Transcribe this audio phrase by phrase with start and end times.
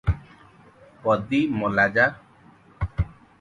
[1.03, 2.09] ପଦୀ- ମଲା ଯା!